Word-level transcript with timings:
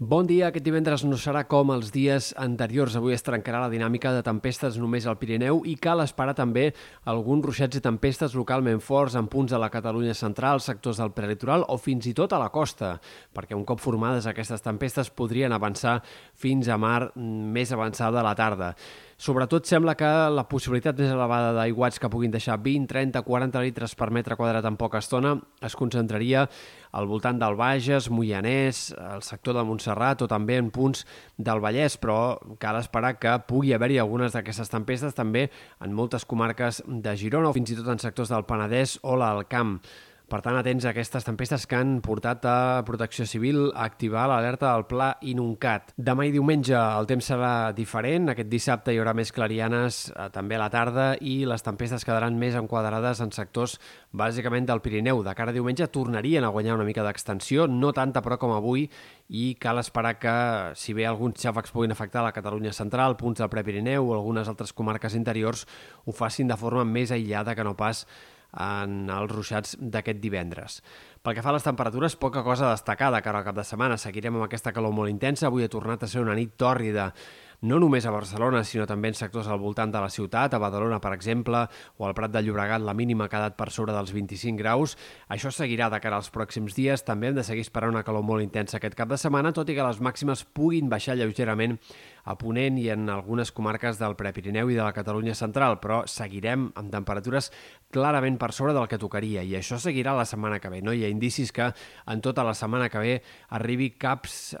Bon 0.00 0.24
dia, 0.24 0.46
aquest 0.48 0.64
divendres 0.64 1.02
no 1.04 1.18
serà 1.20 1.42
com 1.44 1.74
els 1.74 1.90
dies 1.92 2.30
anteriors. 2.40 2.94
Avui 2.96 3.12
es 3.12 3.20
trencarà 3.20 3.58
la 3.60 3.68
dinàmica 3.68 4.14
de 4.16 4.22
tempestes 4.24 4.78
només 4.80 5.04
al 5.04 5.18
Pirineu 5.20 5.60
i 5.68 5.74
cal 5.76 6.00
esperar 6.00 6.32
també 6.38 6.70
alguns 7.12 7.44
ruixats 7.44 7.76
i 7.76 7.82
tempestes 7.84 8.32
localment 8.32 8.80
forts 8.80 9.18
en 9.20 9.28
punts 9.28 9.52
de 9.52 9.60
la 9.60 9.68
Catalunya 9.68 10.14
central, 10.16 10.64
sectors 10.64 11.02
del 11.02 11.12
prelitoral 11.12 11.66
o 11.68 11.76
fins 11.76 12.08
i 12.08 12.14
tot 12.16 12.32
a 12.32 12.40
la 12.40 12.48
costa, 12.48 12.94
perquè 13.36 13.52
un 13.52 13.68
cop 13.68 13.84
formades 13.84 14.24
aquestes 14.24 14.64
tempestes 14.64 15.12
podrien 15.12 15.52
avançar 15.52 15.98
fins 16.32 16.72
a 16.72 16.80
mar 16.80 17.12
més 17.20 17.76
avançada 17.76 18.22
a 18.22 18.24
la 18.24 18.32
tarda. 18.32 18.72
Sobretot 19.20 19.68
sembla 19.68 19.98
que 20.00 20.08
la 20.32 20.46
possibilitat 20.48 20.96
més 20.96 21.12
elevada 21.12 21.52
d'aiguats 21.52 22.00
que 22.00 22.08
puguin 22.08 22.32
deixar 22.32 22.56
20, 22.56 22.88
30, 22.88 23.20
40 23.20 23.68
litres 23.68 23.92
per 23.92 24.08
metre 24.16 24.40
quadrat 24.40 24.64
en 24.64 24.80
poca 24.80 25.04
estona 25.04 25.34
es 25.60 25.76
concentraria 25.76 26.46
al 26.92 27.06
voltant 27.06 27.38
del 27.40 27.56
Bages, 27.58 28.10
Moianès, 28.10 28.90
el 29.14 29.22
sector 29.22 29.56
de 29.56 29.64
Montserrat 29.66 30.24
o 30.24 30.28
també 30.30 30.58
en 30.58 30.70
punts 30.74 31.04
del 31.38 31.62
Vallès, 31.62 31.96
però 32.00 32.36
cal 32.62 32.80
esperar 32.80 33.16
que 33.22 33.38
pugui 33.48 33.74
haver-hi 33.76 34.00
algunes 34.02 34.34
d'aquestes 34.34 34.72
tempestes 34.72 35.16
també 35.16 35.48
en 35.80 35.94
moltes 35.94 36.26
comarques 36.26 36.82
de 36.86 37.16
Girona 37.16 37.50
o 37.50 37.56
fins 37.56 37.72
i 37.72 37.78
tot 37.78 37.90
en 37.94 38.02
sectors 38.02 38.32
del 38.32 38.46
Penedès 38.48 38.98
o 39.02 39.16
l'Alcamp. 39.16 39.50
Camp. 39.50 40.09
Per 40.30 40.38
tant, 40.44 40.54
atents 40.54 40.84
a 40.86 40.92
aquestes 40.92 41.24
tempestes 41.26 41.64
que 41.66 41.74
han 41.74 41.96
portat 42.06 42.44
a 42.46 42.82
Protecció 42.86 43.24
Civil 43.26 43.72
a 43.72 43.82
activar 43.82 44.28
l'alerta 44.30 44.68
del 44.68 44.84
Pla 44.86 45.08
Inuncat. 45.26 45.90
Demà 45.98 46.28
i 46.28 46.30
diumenge 46.30 46.76
el 46.78 47.08
temps 47.10 47.32
serà 47.32 47.72
diferent. 47.74 48.30
Aquest 48.30 48.46
dissabte 48.52 48.94
hi 48.94 49.00
haurà 49.02 49.10
més 49.18 49.34
clarianes 49.34 49.98
eh, 50.12 50.28
també 50.30 50.54
a 50.54 50.62
la 50.62 50.70
tarda 50.70 51.08
i 51.18 51.40
les 51.50 51.66
tempestes 51.66 52.06
quedaran 52.06 52.38
més 52.38 52.54
enquadrades 52.54 53.24
en 53.26 53.34
sectors 53.34 53.74
bàsicament 54.14 54.70
del 54.70 54.84
Pirineu. 54.86 55.24
De 55.26 55.34
cara 55.34 55.50
a 55.50 55.58
diumenge 55.58 55.90
tornarien 55.90 56.46
a 56.46 56.54
guanyar 56.54 56.78
una 56.78 56.86
mica 56.86 57.02
d'extensió, 57.02 57.66
no 57.66 57.90
tanta 57.90 58.22
però 58.22 58.38
com 58.38 58.54
avui, 58.54 58.86
i 59.34 59.56
cal 59.58 59.82
esperar 59.82 60.20
que, 60.22 60.38
si 60.78 60.94
bé 60.94 61.10
alguns 61.10 61.42
xàfecs 61.42 61.74
puguin 61.74 61.90
afectar 61.90 62.22
la 62.22 62.36
Catalunya 62.36 62.70
central, 62.70 63.18
punts 63.18 63.42
del 63.42 63.50
Prepirineu 63.50 64.06
o 64.06 64.14
algunes 64.14 64.46
altres 64.46 64.70
comarques 64.70 65.18
interiors, 65.18 65.66
ho 66.06 66.14
facin 66.14 66.46
de 66.46 66.60
forma 66.60 66.86
més 66.86 67.10
aïllada 67.10 67.58
que 67.58 67.66
no 67.66 67.74
pas 67.74 68.06
en 68.56 69.10
els 69.10 69.30
ruixats 69.32 69.76
d'aquest 69.80 70.20
divendres. 70.22 70.80
Pel 71.22 71.36
que 71.36 71.44
fa 71.44 71.52
a 71.52 71.58
les 71.58 71.66
temperatures, 71.66 72.16
poca 72.16 72.42
cosa 72.42 72.68
a 72.68 72.72
destacar 72.72 73.12
de 73.14 73.20
cara 73.22 73.42
al 73.42 73.44
cap 73.44 73.56
de 73.56 73.66
setmana. 73.66 73.98
Seguirem 74.00 74.38
amb 74.38 74.48
aquesta 74.48 74.72
calor 74.72 74.94
molt 74.96 75.12
intensa. 75.12 75.48
Avui 75.48 75.64
ha 75.64 75.72
tornat 75.72 76.02
a 76.02 76.08
ser 76.08 76.24
una 76.24 76.34
nit 76.38 76.56
tòrrida 76.56 77.10
no 77.60 77.76
només 77.76 78.06
a 78.08 78.12
Barcelona, 78.12 78.62
sinó 78.64 78.86
també 78.88 79.10
en 79.10 79.16
sectors 79.18 79.48
al 79.48 79.58
voltant 79.60 79.90
de 79.92 80.00
la 80.00 80.08
ciutat, 80.08 80.54
a 80.54 80.60
Badalona, 80.62 80.96
per 81.00 81.12
exemple, 81.12 81.66
o 81.98 82.06
al 82.06 82.14
Prat 82.16 82.32
de 82.32 82.40
Llobregat, 82.40 82.80
la 82.80 82.94
mínima 82.96 83.26
ha 83.26 83.32
quedat 83.32 83.58
per 83.58 83.68
sobre 83.70 83.92
dels 83.92 84.14
25 84.16 84.56
graus. 84.56 84.96
Això 85.28 85.52
seguirà 85.52 85.90
de 85.92 86.00
cara 86.00 86.16
als 86.16 86.30
pròxims 86.32 86.72
dies. 86.78 87.04
També 87.04 87.28
hem 87.28 87.36
de 87.36 87.44
seguir 87.44 87.66
esperant 87.66 87.92
una 87.92 88.04
calor 88.06 88.24
molt 88.24 88.40
intensa 88.40 88.78
aquest 88.78 88.96
cap 88.96 89.12
de 89.12 89.20
setmana, 89.20 89.52
tot 89.52 89.68
i 89.68 89.76
que 89.76 89.84
les 89.84 90.00
màximes 90.00 90.46
puguin 90.56 90.88
baixar 90.88 91.18
lleugerament 91.20 91.76
a 92.30 92.38
Ponent 92.38 92.78
i 92.78 92.88
en 92.94 93.08
algunes 93.10 93.50
comarques 93.52 93.98
del 93.98 94.16
Prepirineu 94.18 94.70
i 94.70 94.78
de 94.78 94.84
la 94.84 94.94
Catalunya 94.94 95.34
central, 95.34 95.80
però 95.82 96.04
seguirem 96.06 96.70
amb 96.78 96.92
temperatures 96.94 97.50
clarament 97.90 98.38
per 98.38 98.52
sobre 98.54 98.72
del 98.72 98.86
que 98.88 99.00
tocaria 99.02 99.42
i 99.42 99.56
això 99.58 99.78
seguirà 99.82 100.14
la 100.14 100.24
setmana 100.28 100.60
que 100.62 100.70
ve. 100.70 100.80
No 100.82 100.94
hi 100.94 101.02
ha 101.04 101.10
indicis 101.10 101.50
que 101.52 101.66
en 101.70 102.22
tota 102.22 102.44
la 102.46 102.54
setmana 102.54 102.88
que 102.88 103.02
ve 103.02 103.16
arribi 103.56 103.90
caps 103.98 104.54
eh, 104.54 104.60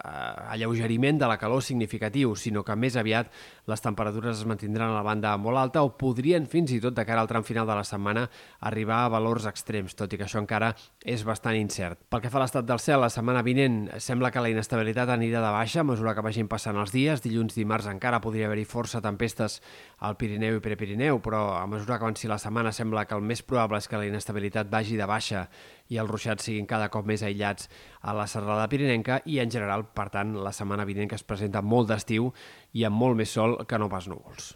alleugeriment 0.56 1.20
de 1.20 1.30
la 1.30 1.38
calor 1.38 1.62
significatiu, 1.62 2.34
sinó 2.34 2.64
que 2.66 2.76
més 2.76 2.98
aviat 2.98 3.30
les 3.70 3.82
temperatures 3.84 4.40
es 4.40 4.46
mantindran 4.48 4.90
a 4.90 4.98
la 4.98 5.06
banda 5.06 5.36
molt 5.38 5.60
alta 5.60 5.84
o 5.86 5.92
podrien 5.94 6.48
fins 6.50 6.74
i 6.74 6.80
tot 6.82 6.96
de 6.96 7.04
cara 7.06 7.22
al 7.22 7.30
tram 7.30 7.46
final 7.46 7.68
de 7.68 7.76
la 7.78 7.86
setmana 7.86 8.26
arribar 8.66 9.04
a 9.04 9.12
valors 9.14 9.46
extrems, 9.46 9.94
tot 9.94 10.10
i 10.12 10.18
que 10.18 10.26
això 10.26 10.42
encara 10.42 10.72
és 11.06 11.22
bastant 11.24 11.54
incert. 11.56 12.00
Pel 12.10 12.24
que 12.24 12.32
fa 12.32 12.40
a 12.40 12.44
l'estat 12.44 12.66
del 12.66 12.82
cel, 12.82 13.00
la 13.00 13.12
setmana 13.12 13.44
vinent 13.46 13.84
sembla 14.02 14.32
que 14.34 14.42
la 14.42 14.50
inestabilitat 14.50 15.14
anirà 15.14 15.44
de 15.44 15.54
baixa 15.54 15.84
a 15.84 15.86
mesura 15.86 16.16
que 16.16 16.24
vagin 16.26 16.50
passant 16.50 16.78
els 16.80 16.92
dies. 16.92 17.22
Dilluns, 17.22 17.54
dimarts 17.60 17.88
encara 17.92 18.22
podria 18.24 18.48
haver-hi 18.48 18.64
força 18.68 19.02
tempestes 19.04 19.60
al 20.06 20.16
Pirineu 20.20 20.58
i 20.58 20.64
Prepirineu, 20.64 21.20
però 21.22 21.42
a 21.58 21.66
mesura 21.70 21.98
que 21.98 22.08
avanci 22.08 22.30
la 22.30 22.40
setmana 22.42 22.72
sembla 22.72 23.04
que 23.06 23.14
el 23.14 23.22
més 23.22 23.44
probable 23.46 23.78
és 23.78 23.88
que 23.88 24.00
la 24.00 24.08
inestabilitat 24.08 24.72
vagi 24.72 24.98
de 24.98 25.08
baixa 25.08 25.46
i 25.92 26.00
els 26.00 26.10
ruixats 26.10 26.48
siguin 26.48 26.68
cada 26.70 26.88
cop 26.90 27.06
més 27.06 27.22
aïllats 27.26 27.68
a 28.00 28.16
la 28.16 28.26
serralada 28.30 28.70
pirinenca 28.72 29.20
i, 29.26 29.38
en 29.44 29.52
general, 29.52 29.86
per 29.94 30.08
tant, 30.14 30.34
la 30.40 30.54
setmana 30.56 30.88
vinent 30.88 31.12
que 31.12 31.20
es 31.20 31.26
presenta 31.26 31.62
molt 31.62 31.92
d'estiu 31.92 32.32
i 32.72 32.88
amb 32.88 32.96
molt 32.96 33.20
més 33.20 33.36
sol 33.36 33.60
que 33.66 33.78
no 33.78 33.92
pas 33.92 34.08
núvols. 34.10 34.54